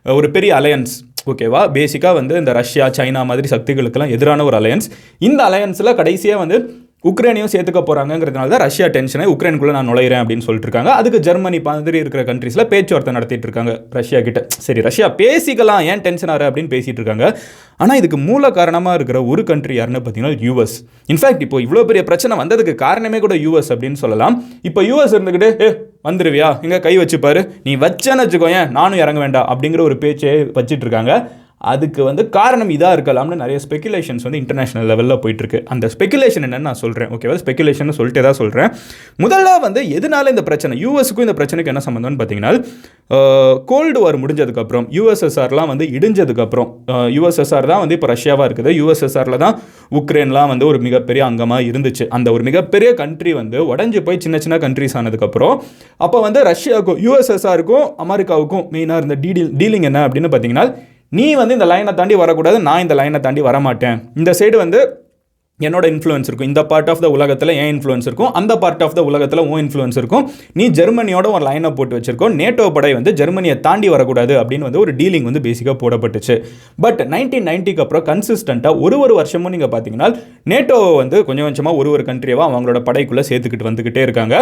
ஒரு 0.06 0.32
பெரிய 0.32 0.52
அலையன்ஸ் 0.60 0.96
ஓகேவா 1.32 1.62
பேசிக்காக 1.74 2.14
வந்து 2.14 2.38
இந்த 2.38 2.52
ரஷ்யா 2.52 2.86
சைனா 2.98 3.26
மாதிரி 3.26 3.48
சக்திகளுக்கெல்லாம் 3.48 4.10
எதிரான 4.10 4.44
ஒரு 4.44 4.58
அலையன்ஸ் 4.58 4.88
இந்த 5.20 5.50
அலையன்ஸில் 5.50 5.96
கடைசியாக 5.96 6.40
வந்து 6.40 6.58
உக்ரைனையும் 7.04 7.50
சேர்த்துக்க 7.54 7.82
போகிறாங்கிறதுனால 7.88 8.52
தான் 8.52 8.62
ரஷ்யா 8.64 8.86
டென்ஷனை 8.94 9.26
உக்ரைனுக்குள்ளே 9.34 9.74
நான் 9.76 9.88
நுழையிறேன் 9.90 10.22
அப்படின்னு 10.22 10.46
சொல்லிட்டு 10.46 10.68
இருக்காங்க. 10.68 10.92
அதுக்கு 11.00 11.20
ஜெர்மனி 11.28 11.60
மாதிரி 11.68 11.98
இருக்கிற 12.04 12.22
கண்ட்ரீஸில் 12.30 12.64
பேச்சுவார்த்தை 12.72 13.12
நடத்திட்டு 13.18 13.48
இருக்காங்க 13.48 13.74
ரஷ்யா 13.98 14.20
கிட்ட. 14.28 14.42
சரி 14.66 14.82
ரஷ்யா 14.88 15.08
பேசிக்கலாம் 15.22 15.84
ஏன் 15.92 16.04
டென்ஷன் 16.08 16.32
ஆறு 16.36 16.48
அப்படின்னு 16.50 16.72
பேசிகிட்டு 16.74 17.02
இருக்காங்க. 17.02 17.28
ஆனால் 17.84 18.00
இதுக்கு 18.02 18.20
மூல 18.30 18.52
காரணமாக 18.60 18.98
இருக்கிற 19.00 19.22
ஒரு 19.32 19.44
கண்ட்ரி 19.52 19.78
யாருன்னு 19.80 20.04
பார்த்தீங்கன்னா 20.06 20.36
யூஎஸ் 20.48 20.76
இன்ஃபேக்ட் 21.14 21.46
இப்போ 21.48 21.60
இவ்வளோ 21.68 21.86
பெரிய 21.92 22.04
பிரச்சனை 22.10 22.42
வந்ததுக்கு 22.44 22.76
காரணமே 22.86 23.20
கூட 23.28 23.36
யூஎஸ் 23.46 23.72
அப்படின்னு 23.76 24.00
சொல்லலாம். 24.04 24.38
இப்போ 24.70 24.84
யூஎஸ் 24.92 25.16
இருந்துக்கிட்டு 25.18 25.52
ஏ 25.66 25.70
வந்துருவியா? 26.10 26.50
இங்கே 26.66 26.80
கை 26.88 26.96
வச்சுப்பாரு. 27.04 27.44
நீ 27.68 27.74
வச்சேன்னு 27.88 28.24
வச்சுக்கோ 28.26 28.50
ஏன் 28.60 28.72
நானும் 28.80 29.02
இறங்க 29.06 29.22
வேண்டாம் 29.26 29.50
அப்படிங்கிற 29.54 29.84
ஒரு 29.90 29.98
பேச்சே 30.06 30.34
வச்சுட்டு 30.58 30.86
இருக்காங்க. 30.86 31.14
அதுக்கு 31.62 32.02
வந்து 32.08 32.24
காரணம் 32.38 32.72
இதாக 32.76 32.96
இருக்கலாம்னு 32.98 33.38
நிறைய 33.42 33.58
ஸ்பெகுலேஷன்ஸ் 33.66 34.26
வந்து 34.26 34.40
இன்டர்நேஷனல் 34.42 34.88
லெவலில் 34.92 35.20
போயிட்டுருக்கு. 35.24 35.60
அந்த 35.74 35.86
ஸ்பெகுலேஷன் 35.94 36.46
என்னன்னு 36.48 36.68
நான் 36.70 36.80
சொல்கிறேன் 36.82 37.10
ஓகேவா 37.16 37.36
ஸ்பெகுலேஷன் 37.44 37.96
சொல்லிட்டு 38.00 38.24
தான் 38.28 38.38
சொல்கிறேன் 38.42 38.70
முதல்ல 39.24 39.54
வந்து 39.66 39.82
எதனால 39.98 40.32
இந்த 40.34 40.44
பிரச்சனை? 40.50 40.74
யூஎஸ்க்கும் 40.86 41.26
இந்த 41.28 41.36
பிரச்சனைக்கு 41.40 41.72
என்ன 41.74 41.84
சம்மந்தம்னு 41.88 42.20
பார்த்தீங்கன்னா 42.22 42.54
கோல்டு 43.72 44.00
வார் 44.04 44.18
முடிஞ்சதுக்கப்புறம் 44.24 44.86
யூஎஸ்எஸ்ஆர்லாம் 44.98 45.70
வந்து 45.74 45.86
இடிஞ்சதுக்கப்புறம் 45.98 46.70
யூஎஸ்எஸ்ஆர் 47.16 47.70
தான் 47.72 47.82
வந்து 47.84 47.96
இப்போ 47.98 48.10
ரஷ்யாவாக 48.14 48.48
இருக்குது. 48.50 48.72
யூஎஸ்எஸ்ஆரில் 48.80 49.42
தான் 49.46 49.56
உக்ரைன்லாம் 50.02 50.52
வந்து 50.54 50.68
ஒரு 50.72 50.80
மிகப்பெரிய 50.88 51.24
அங்கமாக 51.30 51.68
இருந்துச்சு. 51.70 52.08
அந்த 52.18 52.28
ஒரு 52.36 52.46
மிகப்பெரிய 52.50 52.92
கண்ட்ரி 53.02 53.34
வந்து 53.42 53.58
உடஞ்சி 53.72 54.02
போய் 54.10 54.22
சின்ன 54.26 54.40
சின்ன 54.46 54.58
கண்ட்ரிஸ் 54.66 54.96
ஆனதுக்கப்புறம் 55.02 55.56
அப்போ 56.08 56.20
வந்து 56.28 56.42
ரஷ்யாவுக்கும் 56.52 57.02
யூஎஸ்எஸ்ஆருக்கும் 57.08 57.88
அமெரிக்காவுக்கும் 58.06 58.66
மெயினாக 58.76 59.02
இருந்த 59.04 59.18
டீடில் 59.26 59.52
டீலிங் 59.62 59.88
என்ன 59.92 60.06
அப்படின்னு 60.08 60.32
பார்த்தீங்கன்னா 60.34 60.68
நீ 61.10 61.34
வந்து 61.36 61.54
இந்த 61.54 61.66
லைனை 61.66 61.94
தாண்டி 61.94 62.16
வரக்கூடாது 62.16 62.60
நான் 62.60 62.82
இந்த 62.82 62.96
லைனை 62.96 63.20
தாண்டி 63.20 63.42
வரமாட்டேன். 63.42 64.00
இந்த 64.16 64.32
சைடு 64.40 64.58
வந்து 64.58 64.80
என்னோட 65.66 65.86
இன்ஃப்ளூயன்ஸ் 65.92 66.28
இருக்கும். 66.30 66.50
இந்த 66.50 66.62
பார்ட் 66.72 66.90
ஆஃப் 66.92 67.00
த 67.04 67.08
உலகத்தில் 67.14 67.52
ஏன் 67.62 67.70
இன்ஃப்ளூயன்ஸ் 67.74 68.08
இருக்கும். 68.08 68.32
அந்த 68.40 68.54
பார்ட் 68.64 68.84
ஆஃப் 68.86 68.96
த 68.98 69.04
உலகத்தில் 69.10 69.40
உன் 69.52 69.62
இன்ஃப்ளூயன்ஸ் 69.62 69.98
இருக்கும். 70.02 70.26
நீ 70.58 70.66
ஜெர்மனியோட 70.80 71.28
ஒரு 71.38 71.44
லைனை 71.48 71.70
போட்டு 71.78 71.96
வச்சிருக்கோம். 71.98 72.34
நேட்டோ 72.42 72.66
படை 72.76 72.92
வந்து 72.98 73.12
ஜெர்மனியை 73.20 73.56
தாண்டி 73.68 73.88
வரக்கூடாது 73.94 74.34
அப்படின்னு 74.42 74.66
வந்து 74.68 74.80
ஒரு 74.84 74.92
டீலிங் 75.00 75.26
வந்து 75.30 75.42
பேசிக்காக 75.46 75.76
போடப்பட்டுச்சு. 75.84 76.36
பட் 76.86 77.02
நைன்டீன் 77.14 77.48
நைன்ட்டிக்கு 77.50 77.84
அப்புறம் 77.86 78.04
கன்சிஸ்டண்ட்டாக 78.12 78.84
ஒரு 78.88 79.00
ஒரு 79.06 79.16
வருஷமும் 79.20 79.54
நீங்கள் 79.56 79.72
பார்த்தீங்கன்னா 79.74 80.10
நேட்டோவை 80.54 80.92
வந்து 81.02 81.20
கொஞ்சம் 81.30 81.48
கொஞ்சமாக 81.48 81.82
ஒரு 81.82 81.92
ஒரு 81.96 82.06
கண்ட்ரியாக 82.10 82.48
அவங்களோட 82.50 82.82
படைக்குள்ளே 82.90 83.24
சேர்த்துக்கிட்டு 83.30 83.68
வந்துக்கிட்டே 83.70 84.04
இருக்காங்க. 84.08 84.36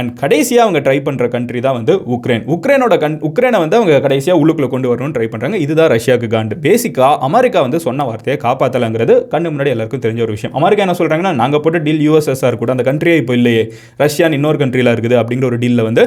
அண்ட் 0.00 0.12
கடைசியாக 0.24 0.66
அவங்க 0.66 0.82
ட்ரை 0.88 0.98
பண்ணுற 1.08 1.30
கண்ட்ரி 1.36 1.62
தான் 1.68 1.78
வந்து 1.78 1.96
உக்ரைன் 2.18 2.44
உக்ரைனோட 2.56 2.96
கண் 3.06 3.18
உக்ரைனை 3.30 3.60
வந்து 3.64 3.80
அவங்க 3.80 4.02
கடைசியாக 4.08 4.42
உள்ளுக்குள்ளே 4.42 4.70
கொண்டு 4.76 4.92
வரணும்னு 4.92 5.16
ட்ரை 5.16 5.30
பண்ணுறாங்க 5.32 5.62
இதுதான் 5.64 5.90
ரஷ்யாவுக்கு 5.96 6.30
காண்டு. 6.36 6.60
பேசிக்காக 6.68 7.10
அமெரிக்கா 7.30 7.62
வந்து 7.68 7.82
சொன்ன 7.88 8.08
வார்த்தையை 8.12 8.38
காப்பாற்றலைங்கிறது 8.46 9.16
கண்ணு 9.34 9.54
முன்னாடி 9.54 9.74
எல்லாருக்கும் 9.76 10.06
தெரிஞ்ச 10.06 10.22
ஒரு 10.28 10.36
விஷயம். 10.38 10.56
அமெரிக்கா 10.58 10.84
என்ன 10.86 10.96
சொல்கிறாங்கன்னா 11.00 11.32
நாங்கள் 11.42 11.62
போட்ட 11.64 11.78
டீல் 11.86 12.02
யூஎஸ்எஸ்ஆர் 12.06 12.60
கூட 12.62 12.72
அந்த 12.76 12.84
கண்ட்ரியே 12.88 13.16
இப்போ 13.22 13.34
இல்லையே. 13.38 13.62
ரஷ்யான்னு 14.02 14.38
இன்னொரு 14.38 14.60
கண்ட்ரியில் 14.62 14.92
இருக்குது 14.94 15.16
அப்படிங்கிற 15.20 15.48
ஒரு 15.50 15.58
டீலில் 15.64 15.86
வந்து 15.88 16.02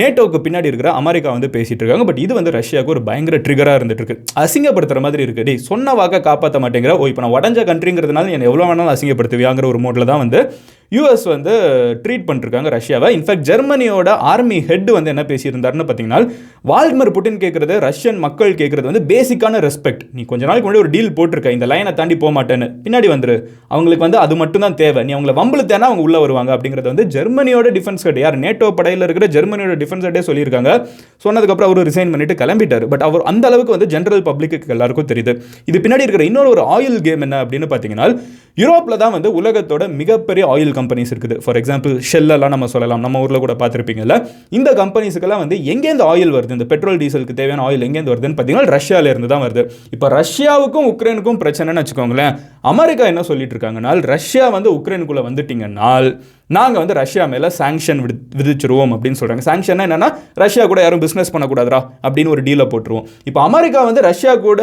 நேட்டோவுக்கு 0.00 0.38
பின்னாடி 0.46 0.68
இருக்கிற 0.70 0.90
அமெரிக்கா 1.00 1.30
வந்து 1.36 1.48
பேசிகிட்டு 1.56 1.82
இருக்காங்க. 1.82 2.06
பட் 2.10 2.20
இது 2.24 2.32
வந்து 2.38 2.52
ரஷ்யாவுக்கு 2.58 2.94
ஒரு 2.94 3.02
பயங்கர 3.08 3.36
ட்ரிகராக 3.46 3.78
இருந்துட்டு 3.80 4.02
இருக்கு 4.02 4.16
அசிங்கப்படுத்துகிற 4.44 5.02
மாதிரி 5.06 5.24
இருக்கு. 5.26 5.44
டேய் 5.48 5.60
சொன்ன 5.70 5.94
வாக்க 6.00 6.22
காப்பாற்ற 6.28 6.60
மாட்டேங்கிற 6.64 6.94
ஓ 7.02 7.06
இப்போ 7.12 7.22
நான் 7.24 7.36
உடஞ்ச 7.38 7.60
கண்ட்ரிங்கிறதுனால 7.70 8.32
என்னை 8.36 8.48
எவ்வளோ 8.50 8.66
வேணாலும் 8.70 8.94
அசிங்கப்படுத்துவியாங்கிற 8.94 9.66
ஒரு 9.72 9.80
மோட்டில் 9.86 10.10
தான் 10.12 10.22
வந்து 10.24 10.40
யூஎஸ் 10.94 11.26
வந்து 11.32 11.52
ட்ரீட் 12.04 12.26
பண்ணிருக்காங்க 12.28 12.68
ரஷ்யாவை. 12.76 13.08
இன்ஃபேக்ட் 13.16 13.46
ஜெர்மனியோட 13.50 14.10
ஆர்மி 14.32 14.58
ஹெட் 14.68 14.90
வந்து 14.96 15.12
என்ன 15.12 15.22
பேசியிருந்தாருன்னு 15.30 15.86
பார்த்தீங்கன்னா 15.88 16.20
வால்டிமர் 16.70 17.12
புட்டின் 17.16 17.40
கேட்குறது 17.44 17.74
ரஷ்யன் 17.86 18.18
மக்கள் 18.24 18.52
கேட்குறது 18.60 18.88
வந்து 18.90 19.02
பேசிக்கான 19.12 19.60
ரெஸ்பெக்ட் 19.66 20.02
நீ 20.16 20.24
கொஞ்ச 20.32 20.42
நாளைக்கு 20.48 20.66
முன்னாடி 20.66 20.82
ஒரு 20.84 20.92
டீல் 20.94 21.12
போட்டிருக்க 21.18 21.54
இந்த 21.56 21.68
லைனை 21.72 21.92
தாண்டி 22.00 22.16
போக 22.24 22.32
மாட்டேன்னு. 22.38 22.68
பின்னாடி 22.84 23.08
வந்துரு. 23.14 23.36
அவங்களுக்கு 23.74 24.04
வந்து 24.06 24.20
அது 24.24 24.36
மட்டும் 24.42 24.64
தான் 24.66 24.76
தேவை. 24.82 25.02
நீ 25.08 25.12
அவங்கள 25.16 25.34
வம்பளுத்தேனா 25.40 25.88
அவங்க 25.90 26.04
உள்ளே 26.06 26.20
வருவாங்க 26.24 26.52
அப்படிங்கிறது 26.56 26.90
வந்து 26.92 27.06
ஜெர்மனியோட 27.16 27.72
டிஃபென்ஸ் 27.78 28.04
ஹெட் 28.08 28.20
யார்? 28.24 28.38
நேட்டோ 28.44 28.68
படையில் 28.80 29.06
இருக்கிற 29.08 29.28
ஜெர்மனியோட 29.36 29.76
டிஃபென்ஸ் 29.82 30.06
ஹெட்டே 30.08 30.24
சொல்லியிருக்காங்க. 30.28 30.70
சொன்னதுக்கப்புறம் 31.26 31.70
அவர் 31.70 31.82
ரிசைன் 31.90 32.12
பண்ணிட்டு 32.14 32.38
கிளம்பிட்டார். 32.44 32.86
பட் 32.94 33.04
அவர் 33.08 33.24
அந்த 33.32 33.44
அளவுக்கு 33.50 33.76
வந்து 33.76 33.90
ஜென்ரல் 33.94 34.24
பப்ளிக்கு 34.30 34.72
எல்லாருக்கும் 34.76 35.10
தெரியுது. 35.12 35.34
இது 35.70 35.78
பின்னாடி 35.84 36.06
இருக்கிற 36.06 36.26
இன்னொரு 36.30 36.50
ஒரு 36.54 36.64
ஆயில் 36.76 36.98
கேம் 37.08 37.24
என்ன 37.28 37.42
அப்படின்னு 37.44 37.68
பார்த்தீங்கன்னா 37.74 38.08
யூரோப்பில் 38.62 39.00
தான் 39.04 39.14
வந்து 39.16 39.30
உலகத்தோட 39.40 39.84
மிகப்பெரிய 40.00 40.44
ஆயில் 40.54 40.74
கம்பெனிஸ் 40.84 41.14
இருக்குது. 41.14 41.38
ஃபார் 41.44 41.58
எக்ஸாம்பிள் 41.62 41.94
ஷெல்லெல்லாம் 42.12 42.54
நம்ம 42.56 42.66
சொல்லலாம். 42.66 43.02
நம்ம 43.06 43.20
ஊரில் 43.26 43.42
கூட 43.46 43.56
பார்த்துருப்பீங்கல்ல. 43.64 44.16
இந்த 44.58 44.70
கம்பெனிஸுக்கெல்லாம் 44.82 45.42
வந்து 45.44 45.56
எங்கேருந்து 45.72 46.06
ஆயில் 46.12 46.34
வருது? 46.36 46.50
இந்த 46.50 46.68
பெட்ரோல் 46.74 47.00
டீசலுக்கு 47.04 47.38
தேவையான 47.40 47.64
ஆயில் 47.68 47.86
எங்கேருந்து 47.88 48.14
வருதுன்னு 48.14 48.38
பார்த்தீங்கன்னா 48.38 48.78
ரஷ்யால 48.78 49.12
இருந்து 49.14 49.28
தான் 49.34 49.44
வருது. 49.46 49.64
இப்போ 49.96 50.08
ரஷ்யாவுக்கும் 50.20 50.88
உக்ரைனுக்கும் 50.92 51.40
பிரச்சனைன்னு 51.44 51.82
வச்சுக்கோங்களேன். 51.82 52.32
அமெரிக்கா 52.60 53.04
என்ன 53.04 53.22
சொல்லிட்டு 53.22 53.56
இருக்காங்கன்னா 53.56 53.92
ரஷ்யா 54.14 54.48
வந்து 54.48 54.70
உக்ரைனுக்குள்ளே 54.78 55.22
வந்துட்டீங்கன்னால் 55.28 56.08
நாங்கள் 56.50 56.82
வந்து 56.82 56.96
ரஷ்யா 57.00 57.24
மேலே 57.32 57.48
சாங்ஷன் 57.58 58.00
விடு 58.04 58.14
விதிச்சிருவோம் 58.38 58.92
அப்படின்னு 58.94 59.18
சொல்கிறாங்க 59.20 59.44
சாங்ஷன்னா 59.48 59.86
என்னென்னா 59.88 60.08
ரஷ்யா 60.42 60.64
கூட 60.72 60.80
யாரும் 60.82 61.02
பிஸ்னஸ் 61.04 61.32
பண்ணக்கூடாதுரா 61.34 61.80
அப்படின்னு 62.06 62.32
ஒரு 62.34 62.42
டீலை 62.48 62.66
போட்டுருவோம். 62.72 63.06
இப்போ 63.28 63.40
அமெரிக்கா 63.48 63.82
வந்து 63.88 64.02
ரஷ்யா 64.10 64.32
கூட 64.46 64.62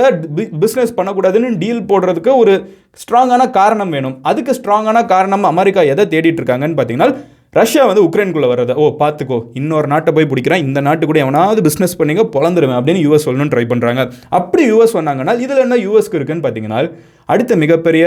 பிஸ்னஸ் 0.63 0.95
பண்ணக்கூடாதுன்னு 0.97 1.51
டீல் 1.63 1.83
போடுறதுக்கு 1.91 2.33
ஒரு 2.43 2.55
ஸ்ட்ராங்கான 3.03 3.49
காரணம் 3.59 3.93
வேணும். 3.97 4.15
அதுக்கு 4.31 4.53
ஸ்ட்ராங்கான 4.59 5.05
காரணம் 5.13 5.51
அமெரிக்கா 5.53 5.83
எதை 5.93 6.05
தேடிட்டு 6.13 6.41
இருக்காங்கன்னு 6.43 6.77
பார்த்தீங்கன்னா 6.79 7.09
ரஷ்யா 7.59 7.85
வந்து 7.87 8.03
உக்ரைனுக்குள்ளே 8.07 8.49
வர்றதை 8.51 8.73
ஓ 8.81 8.83
பார்த்துக்கோ 8.99 9.37
இன்னொரு 9.59 9.87
நாட்டை 9.93 10.11
போய் 10.17 10.27
பிடிக்கிறேன். 10.33 10.61
இந்த 10.67 10.79
நாட்டு 10.85 11.07
கூட 11.09 11.19
எவனாவது 11.23 11.61
பிஸ்னஸ் 11.65 11.97
பண்ணிங்க 12.01 12.23
பொழந்துருவேன் 12.35 12.77
அப்படின்னு 12.79 13.01
யூஎஸ் 13.05 13.25
சொல்லணும்னு 13.27 13.53
ட்ரை 13.53 13.65
பண்ணுறாங்க 13.71 14.03
அப்படி 14.39 14.65
யூஎஸ் 14.71 14.95
சொன்னாங்கன்னா 14.97 15.33
இதில் 15.45 15.63
என்ன 15.65 15.79
யூஎஸ்க்கு 15.87 16.17
இருக்குன்னு 16.19 16.45
பார்த்தீங்கன்னா 16.45 16.79
அடுத்த 17.33 17.55
மிகப்பெரிய 17.63 18.05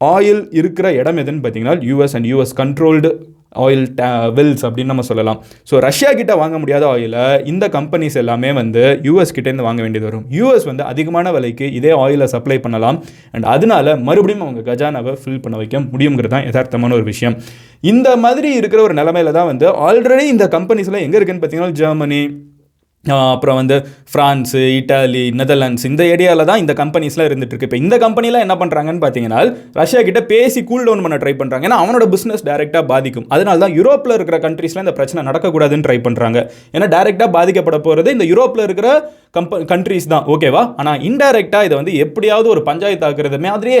ஆயில் 0.00 0.42
இருக்கிற 0.58 0.86
இடம் 1.00 1.18
எதுன்னு 1.22 1.42
பார்த்தீங்கன்னா 1.44 1.76
US 1.88 2.14
and 2.16 2.28
US 2.32 2.54
controlled 2.60 3.10
oil 3.64 3.84
wells 4.36 4.64
அப்படின்னு 4.66 4.92
நம்ம 4.92 5.04
சொல்லலாம். 5.08 5.38
ஸோ 5.68 5.74
ரஷ்யா 5.86 6.10
கிட்ட 6.18 6.32
வாங்க 6.40 6.56
முடியாத 6.62 6.84
ஆயிலை 6.94 7.22
இந்த 7.52 7.64
கம்பெனிஸ் 7.76 8.18
எல்லாமே 8.22 8.50
வந்து 8.58 8.82
யூஎஸ் 9.06 9.34
கிட்டேருந்து 9.36 9.66
வாங்க 9.68 9.80
வேண்டியது 9.84 10.06
வரும். 10.08 10.24
யூஎஸ் 10.38 10.66
வந்து 10.70 10.84
அதிகமான 10.90 11.32
விலைக்கு 11.36 11.68
இதே 11.78 11.92
ஆயிலை 12.02 12.26
சப்ளை 12.34 12.58
பண்ணலாம். 12.66 12.98
அண்ட் 13.34 13.48
அதனால 13.54 13.96
மறுபடியும் 14.08 14.44
அவங்க 14.46 14.62
கஜானாவை 14.70 15.14
ஃபில் 15.22 15.42
பண்ண 15.46 15.56
வைக்க 15.62 15.80
முடியுங்கிறது 15.92 16.32
தான் 16.34 16.46
யதார்த்தமான 16.48 16.96
ஒரு 16.98 17.06
விஷயம். 17.12 17.36
இந்த 17.92 18.10
மாதிரி 18.26 18.50
இருக்கிற 18.60 18.82
ஒரு 18.88 18.96
நிலமையில 19.00 19.32
தான் 19.38 19.50
வந்து 19.52 19.68
ஆல்ரெடி 19.88 20.26
இந்த 20.34 20.46
கம்பெனிஸ்லாம் 20.56 21.06
எங்கே 21.06 21.18
இருக்குன்னு 21.20 21.42
பார்த்தீங்கன்னா 21.44 21.78
ஜெர்மனி 21.82 22.20
அப்புறம் 23.04 23.58
வந்து 23.60 23.76
ஃப்ரான்ஸு 24.12 24.60
இட்டாலி 24.78 25.22
நெதர்லாண்ட்ஸ் 25.40 25.84
இந்த 25.88 26.02
ஏரியாவில் 26.12 26.48
தான் 26.50 26.60
இந்த 26.62 26.72
கம்பெனிஸ்லாம் 26.80 27.28
இருந்துகிட்ருக்கு 27.28 27.66
இப்போ 27.68 27.78
இந்த 27.84 27.96
கம்பெனிலாம் 28.04 28.44
என்ன 28.46 28.54
பண்ணுறாங்கன்னு 28.62 29.02
பார்த்தீங்கன்னா 29.04 29.40
ரஷ்யா 29.80 30.00
கிட்ட 30.08 30.20
பேசி 30.32 30.60
கூல் 30.70 30.84
டவுன் 30.88 31.04
பண்ண 31.04 31.18
ட்ரை 31.22 31.34
பண்ணுறாங்க 31.40 31.68
ஏன்னா 31.68 31.78
அவனோட 31.82 32.06
பிஸ்னஸ் 32.14 32.44
டேரெக்டாக 32.48 32.84
பாதிக்கும். 32.92 33.26
அதனால 33.34 33.58
தான் 33.64 33.74
யூரோப்பில் 33.78 34.16
இருக்கிற 34.16 34.38
கண்ட்ரீஸ்லாம் 34.46 34.86
இந்த 34.86 34.96
பிரச்சனை 34.98 35.22
நடக்கக்கூடாதுன்னு 35.30 35.86
ட்ரை 35.86 35.98
பண்ணுறாங்க 36.08 36.38
ஏன்னா 36.74 36.88
டேரெக்டாக 36.96 37.30
பாதிக்கப்பட 37.38 37.78
போகிறது 37.86 38.16
இந்த 38.16 38.26
யூரோப்பில் 38.32 38.66
இருக்கிற 38.68 38.90
கம்ப 39.38 39.62
கண்ட்ரீஸ் 39.72 40.10
தான். 40.14 40.26
ஓகேவா 40.34 40.64
ஆனால் 40.82 41.00
இன்டைரக்டாக 41.10 41.68
இதை 41.68 41.76
வந்து 41.80 41.94
எப்படியாவது 42.06 42.48
ஒரு 42.56 42.62
பஞ்சாயத்து 42.70 43.08
ஆக்குறது 43.08 43.40
மாதிரியே 43.46 43.80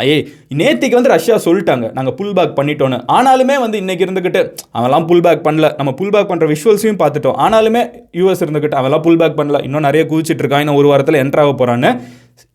ஏ 0.00 0.28
நேத்திக்கு 0.54 0.90
வந்து 0.90 1.08
ரஷ்யா 1.08 1.36
சொல்லிட்டாங்க. 1.36 1.92
நாங்கள் 1.92 2.14
புல் 2.14 2.32
பேக் 2.32 2.58
பண்ணிட்டோன்னு 2.58 3.04
ஆனாலுமே 3.08 3.58
வந்து 3.58 3.78
இன்னைக்கு 3.78 4.04
இருந்துக்கிட்டு 4.04 4.54
அவன்லாம் 4.74 5.06
புல் 5.06 5.20
பேக் 5.20 5.46
பண்ணல. 5.46 5.74
நம்ம 5.76 5.92
புல் 5.92 6.10
பேக் 6.10 6.30
பண்ணுற 6.30 6.54
விஷுவல்ஸையும் 6.54 7.00
பார்த்துட்டோம். 7.02 7.38
ஆனாலுமே 7.38 7.88
யூஎஸ் 8.12 8.42
இருந்துக்கிட்டு 8.44 8.78
அவெல்லாம் 8.80 9.02
புல் 9.02 9.16
பேக் 9.16 9.38
பண்ணல. 9.38 9.62
இன்னும் 9.62 9.80
நிறைய 9.80 10.06
குதிச்சிட்டு 10.10 10.42
இருக்கான். 10.42 10.58
இன்னும் 10.58 10.74
ஒரு 10.74 10.88
வாரத்தில் 10.88 11.14
என்ட்ராக 11.14 11.54
போகிறான்னு 11.54 12.00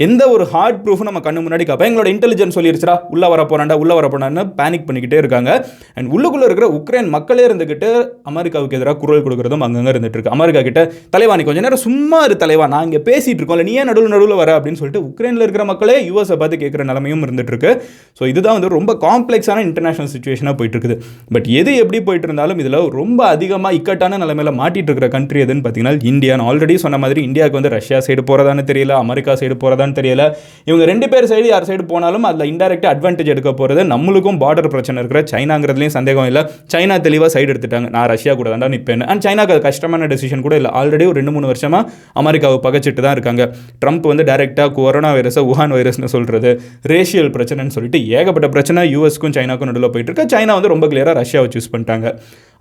எந்த 0.06 0.24
ஒரு 0.30 0.44
ஹார்ட் 0.52 0.80
ப்ரூஃபும் 0.84 1.08
நம்ம 1.10 1.20
கண்ணு 1.26 1.44
முன்னாடி 1.46 1.66
காப்பா 1.68 1.86
எங்களோட 1.90 2.10
இன்டெலிஜென்ஸ் 2.14 2.56
சொல்லிருச்சுடா 2.58 2.96
உள்ள 3.14 3.26
வர 3.34 3.42
போறாண்டா 3.52 3.76
உள்ள 3.84 3.94
வர 4.00 4.08
போறான்னு 4.14 4.44
பேனிக் 4.60 4.86
பண்ணிக்கிட்டே 4.88 5.18
இருக்காங்க. 5.22 5.52
அண்ட் 5.98 6.08
உள்ளுக்குள்ள 6.16 6.46
இருக்கிற 6.50 6.68
உக்ரைன் 6.78 7.10
மக்களே 7.16 7.44
இருந்துகிட்டு 7.48 7.90
அமெரிக்காவுக்கு 8.32 8.78
எதிராக 8.80 8.98
குரல் 9.04 9.24
கொடுக்குறதும் 9.26 9.64
அங்கங்க 9.68 9.92
இருந்துட்டு 9.94 10.18
இருக்கு. 10.18 10.34
அமெரிக்கா 10.38 10.62
கிட்ட 10.68 10.82
தலைவா 11.16 11.36
நீ 11.40 11.46
கொஞ்ச 11.50 11.62
நேரம் 11.66 11.84
சும்மா 11.86 12.20
இரு 12.28 12.38
தலைவா 12.44 12.68
நான் 12.74 12.86
இங்கே 12.90 13.02
பேசிட்டு 13.10 13.42
இருக்கோம்ல 13.42 13.66
நீ 13.70 13.74
ஏன் 13.82 13.90
நடுவில் 13.92 14.14
நடுவில் 14.16 14.40
வர? 14.42 14.50
அப்படின்னு 14.60 14.80
சொல்லிட்டு 14.82 15.04
உக்ரைனில் 15.10 15.46
இருக்கிற 15.46 15.66
மக்களே 15.72 15.98
யூஎஸை 16.10 16.38
பார்த்து 16.44 16.62
கேட்குற 16.64 16.86
நிலைமையும் 16.92 17.24
இருந்துட்டு 17.28 17.54
இருக்கு. 17.56 17.74
ஸோ 18.20 18.26
இதுதான் 18.34 18.58
வந்து 18.60 18.72
ரொம்ப 18.78 18.98
காம்ப்ளெக்ஸான 19.08 19.64
இன்டர்நேஷனல் 19.70 20.12
சுச்சுவேஷனாக 20.16 20.56
போயிட்டு 20.62 20.78
இருக்குது. 20.78 20.98
பட் 21.36 21.50
எது 21.62 21.74
எப்படி 21.84 22.02
போயிட்டு 22.10 22.30
இருந்தாலும் 22.30 22.60
இதில் 22.66 22.80
ரொம்ப 23.00 23.20
அதிகமாக 23.36 23.80
இக்கட்டான 23.80 24.22
நிலைமையில 24.26 24.54
மாட்டிட்டு 24.62 24.90
இருக்கிற 24.92 25.10
கண்ட்ரி 25.18 25.42
எதுன்னு 25.48 25.66
பார்த்தீங்கன்னா 25.66 25.96
இந்தியா 26.14 26.34
ஆல்ரெடி 26.50 26.76
சொன்ன 26.86 26.98
மாதிரி 27.06 27.20
இந்தியாவுக்கு 27.28 27.60
வந்து 27.60 27.76
ரஷ்யா 27.78 27.98
சைடு 28.08 28.22
போகிறதானு 28.30 28.64
தெரியல 28.72 28.94
அமெரிக்கா 29.04 29.34
சைடு 29.40 29.56
போகிறதான்னு 29.68 29.98
தெரியல. 30.02 30.26
இவங்க 30.72 30.84
ரெண்டு 30.92 31.10
பேர் 31.14 31.30
சைடு 31.34 31.48
யார் 31.54 31.70
சைடு 31.72 31.86
போனாலும் 31.94 32.28
அதில் 32.32 32.50
இன்டெரக்டாக 32.54 32.92
அட்வான்டேஜ் 32.96 33.34
எடுக்க 33.36 33.52
போகிறது 33.62 33.84
நம்மளுக்கும் 33.94 34.42
பார்டர் 34.44 34.72
பிரச்சனை 34.76 34.98
இருக்கிற 35.04 35.22
சைனாங்கிறதுலையும் 35.34 35.96
சந்தேகம் 36.00 36.28
இல்லை. 36.32 36.44
சைனா 36.74 36.98
தெளிவாக 37.08 37.30
சைடு 37.36 37.50
எடுத்துட்டாங்க. 37.54 37.90
நான் 37.96 38.08
ரஷ்யா 38.14 38.36
கூட 38.40 38.56
தான் 38.64 38.74
நிற்பேன் 38.76 39.06
அண்ட் 39.12 39.24
சைனாக்கு 39.28 39.54
அது 39.56 39.64
கஷ்டமான 39.70 40.08
டெசிஷன் 40.14 40.44
கூட 40.48 40.56
இல்லை. 40.62 40.72
ஆல்ரெடி 40.82 41.08
ஒரு 41.12 41.18
ரெண்டு 41.20 41.34
மூணு 41.36 41.50
வருஷமாக 41.52 41.92
அமெரிக்காவை 42.22 42.60
பகச்சிட்டு 42.66 43.04
தான் 43.06 43.16
இருக்காங்க. 43.18 43.44
ட்ரம்ப் 43.84 44.08
வந்து 44.12 44.26
டைரெக்டாக 44.32 44.70
கொரோனா 44.80 45.12
வைரஸை 45.18 45.44
உஹான் 45.52 45.76
வைரஸ்னு 45.78 46.12
சொல்கிறது 46.16 46.52
ரேஷியல் 46.94 47.32
பிரச்சனைன்னு 47.38 47.76
சொல்லிட்டு 47.78 48.02
ஏகப்பட்ட 48.20 48.50
பிரச்சனை 48.56 48.86
யூஎஸ்க்கும் 48.96 49.36
சைனாக்கும் 49.40 49.72
நடுவில் 49.72 49.92
போயிட்டு 49.96 50.12
இருக்கு. 50.12 50.30
சைனா 50.36 50.54
வந்து 50.60 50.74
ரொம்ப 50.76 50.88
கிளியராக 50.94 51.16
ரஷ்யாவை 51.22 51.50
சூஸ் 51.56 51.72
பண்ணிட்டாங்க. 51.74 52.08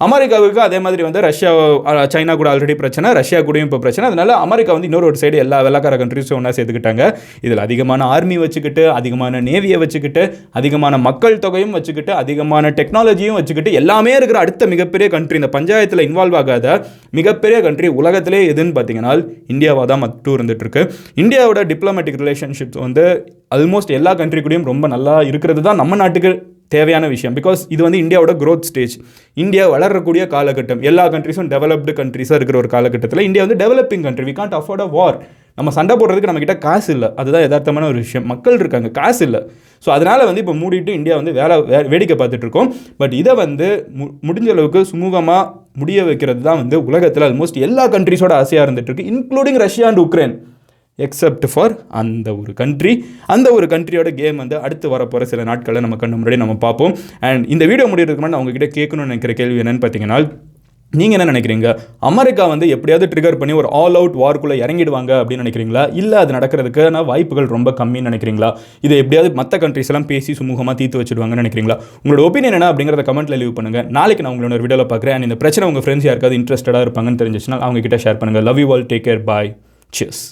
அமெரிக்காவுக்கு 0.06 0.60
அதே 0.68 0.78
மாதிரி 0.84 1.02
வந்து 1.06 1.20
ரஷ்யா 1.26 1.50
சைனா 2.14 2.32
கூட 2.40 2.48
ஆல்ரெடி 2.52 2.74
பிரச்சனை. 2.80 3.12
ரஷ்யா 3.18 3.38
கூடயும் 3.48 3.68
இப்போ 3.68 3.78
பிரச்சனை. 3.84 4.04
அதனால 4.10 4.30
அமெரிக்கா 4.46 4.72
வந்து 4.76 4.88
இன்னொரு 4.88 5.06
ஒரு 5.10 5.18
சைடு 5.20 5.36
எல்லா 5.44 5.58
வெள்ளக்கார 5.66 5.94
கண்ட்ரிஸும் 6.00 6.36
ஒன்றா 6.38 6.52
சேர்த்துக்கிட்டாங்க. 6.56 6.95
இதில் 7.40 7.58
அதிகமான 7.58 8.04
ஆர்மி 8.04 8.38
வச்சுக்கிட்டு 8.38 8.90
அதிகமான 8.90 9.40
நேவியை 9.40 9.78
வச்சுக்கிட்டு 9.78 10.38
அதிகமான 10.50 10.98
மக்கள் 10.98 11.38
தொகையும் 11.38 11.70
வச்சுக்கிட்டு 11.70 12.12
அதிகமான 12.12 12.70
டெக்னாலஜியும் 12.70 13.34
வச்சுக்கிட்டு 13.34 13.72
எல்லாமே 13.72 14.14
இருக்கிற 14.16 14.38
அடுத்த 14.38 14.66
மிகப்பெரிய 14.66 15.08
கண்ட்ரி 15.08 15.36
இந்த 15.36 15.50
பஞ்சாயத்தில் 15.58 15.98
இன்வால்வ் 15.98 16.36
ஆகாத 16.36 16.86
மிகப்பெரிய 17.10 17.60
கண்ட்ரி 17.60 17.88
உலகத்திலே 17.88 18.54
எதுன்னு 18.54 18.74
பார்த்தீங்கன்னா 18.74 19.26
இந்தியாவாக 19.48 19.84
தான் 19.84 19.98
மட்டும் 19.98 20.36
இருந்துட்டு 20.38 20.82
இந்தியாவோட 21.16 21.64
டிப்ளமேட்டிக் 21.66 22.20
ரிலேஷன்ஷிப்ஸ் 22.20 22.78
வந்து 22.78 23.24
ஆல்மோஸ்ட் 23.54 23.90
எல்லா 23.90 24.14
கண்ட்ரி 24.14 24.40
கூடயும் 24.40 24.64
ரொம்ப 24.64 24.88
நல்லா 24.88 25.22
இருக்கிறது 25.22 25.62
தான் 25.62 25.76
நம்ம 25.76 25.96
நாட்டுக்கு 25.96 26.30
தேவையான 26.68 27.08
விஷயம். 27.08 27.34
பிகாஸ் 27.36 27.60
இது 27.68 27.82
வந்து 27.82 27.98
இந்தியாவோட 27.98 28.32
க்ரோத் 28.42 28.62
ஸ்டேஜ் 28.62 28.94
இந்தியா 29.34 29.68
வளரக்கூடிய 29.68 30.26
காலகட்டம். 30.26 30.82
எல்லா 30.82 31.08
கண்ட்ரிஸும் 31.08 31.50
டெவலப்டு 31.54 31.92
கண்ட்ரிஸாக 32.00 32.34
இருக்கிற 32.34 32.58
ஒரு 32.58 32.68
காலகட்டத்தில் 32.68 33.20
இந்தியா 33.20 33.44
வந்து 33.46 33.60
developing 33.64 34.02
country 34.02 34.24
we 34.24 34.34
can't 34.40 34.56
afford 34.60 34.84
a 34.86 34.88
war 34.88 35.18
நம்ம 35.58 35.70
சண்டை 35.70 35.96
போடுறதுக்கு 35.96 36.28
நம்மக்கிட்ட 36.28 36.58
காசு 36.58 36.92
இல்லை. 36.92 37.08
அதுதான் 37.16 37.42
யதார்த்தமான 37.42 37.84
ஒரு 37.84 37.94
விஷயம். 37.96 38.26
மக்கள் 38.26 38.58
இருக்காங்க 38.58 38.88
காசு 38.90 39.24
இல்லை. 39.24 39.40
ஸோ 39.82 39.90
அதனால் 39.90 40.24
வந்து 40.24 40.40
இப்போ 40.40 40.54
மூடிட்டு 40.54 40.88
இந்தியா 40.90 41.16
வந்து 41.16 41.32
வேலை 41.32 41.56
வே- 41.64 41.88
வேடிக்கை 41.88 42.16
பார்த்துட்டு 42.16 42.46
இருக்கோம் 42.46 42.68
பட் 42.96 43.12
இதை 43.12 43.34
வந்து 43.34 43.68
மு 43.92 44.04
முடிஞ்ச 44.26 44.48
அளவுக்கு 44.48 44.80
சுமூகமாக 44.92 45.42
முடிய 45.72 46.04
வைக்கிறது 46.04 46.42
தான் 46.42 46.56
வந்து 46.56 46.84
உலகத்தில் 46.84 47.22
ஆல்மோஸ்ட் 47.22 47.60
எல்லா 47.60 47.88
கண்ட்ரிஸோட 47.88 48.32
ஆசையாக 48.32 48.66
இருந்துட்டு 48.66 48.90
இருக்கு 48.90 49.10
including 49.10 49.58
Russia 49.58 49.86
and 49.86 49.98
Ukraine 49.98 50.34
except 50.98 51.46
for 51.52 51.72
அந்த 51.92 52.36
ஒரு 52.36 52.52
கண்ட்ரி 52.52 52.92
அந்த 53.26 53.52
ஒரு 53.52 53.66
கண்ட்ரியோட 53.66 54.14
கேம் 54.14 54.36
வந்து 54.36 54.60
அடுத்து 54.60 54.88
வரப்போகிற 54.88 55.22
சில 55.22 55.44
நாட்களில் 55.44 55.80
நம்ம 55.80 55.96
கண்ணு 55.96 56.18
முன்னாடி 56.20 56.36
நம்ம 56.36 56.54
பார்ப்போம். 56.56 56.94
அண்ட் 57.20 57.44
இந்த 57.48 57.64
வீடியோ 57.66 57.88
முடியறதுக்கு 57.88 58.20
முன்னாடி 58.20 58.34
நான் 58.34 58.42
உங்ககிட்ட 58.44 58.68
கேட்கணும்னு 58.78 59.08
நினைக்கிற 59.08 59.32
கேள்வி 59.32 59.60
என்னென்னு 59.62 59.82
பார்த்தீங்கன்னா 59.84 60.18
நீங்கள் 60.92 61.16
என்ன 61.16 61.32
நினைக்கிறீங்க? 61.32 61.68
அமெரிக்கா 62.08 62.44
வந்து 62.52 62.66
எப்படியாவது 62.74 63.06
ட்ரிகர் 63.12 63.38
பண்ணி 63.40 63.54
ஒரு 63.60 63.68
ஆல் 63.80 63.96
அவுட் 64.00 64.16
வார்க்குள்ளே 64.22 64.56
இறங்கிடுவாங்க 64.64 65.12
அப்படின்னு 65.20 65.44
நினைக்கிறீங்களா? 65.44 65.82
இல்லை 66.00 66.16
அது 66.22 66.32
நடக்கிறதுக்கான 66.36 67.02
வாய்ப்புகள் 67.10 67.48
ரொம்ப 67.54 67.72
கம்மின்னு 67.80 68.08
நினைக்கிறீங்களா? 68.10 68.50
இதை 68.86 68.96
எப்படியாவது 69.02 69.30
மற்ற 69.40 69.58
கண்ட்ரிஸ் 69.64 69.90
எல்லாம் 69.92 70.08
பேசி 70.12 70.32
சுமூகமாக 70.40 70.76
தீர்த்து 70.80 71.00
வச்சுடுவாங்கன்னு 71.02 71.44
நினைக்கிறீங்களா? 71.44 71.78
உங்களோட 72.02 72.24
ஒப்பீனியன் 72.28 72.58
என்ன 72.60 72.70
அப்படிங்கிறத 72.72 73.06
கமெண்ட்டில் 73.10 73.40
லீவ் 73.42 73.56
பண்ணுங்கள் 73.58 73.88
நாளைக்கு 73.98 74.24
நான் 74.26 74.34
உங்களோட 74.36 74.62
வீடியோவில் 74.64 74.90
பார்க்குறேன். 74.94 75.16
அண்ட் 75.18 75.28
இந்த 75.30 75.38
பிரச்சனை 75.44 75.68
உங்கள் 75.72 75.86
ஃப்ரெண்ட்ஸ் 75.86 76.08
யாருக்காவது 76.10 76.40
இன்ட்ரெஸ்டடாக 76.40 76.86
இருப்பாங்கன்னு 76.88 77.22
தெரிஞ்சிச்சுன்னா 77.24 77.60
அவங்க 77.66 77.84
கிட்ட 77.86 78.00
ஷேர் 78.06 78.20
பண்ணுங்கள் 78.22 78.48
love 78.50 78.62
you 78.64 78.68
all 78.76 78.88
take 78.92 79.06
care 79.10 79.22
bye 79.30 79.52
sis 79.92 80.24